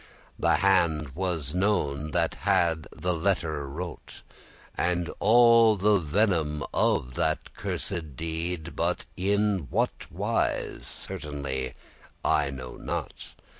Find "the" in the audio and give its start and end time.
0.39-0.55, 2.91-3.13, 5.75-5.99, 7.13-7.37